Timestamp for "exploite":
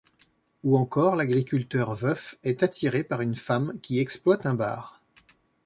3.99-4.47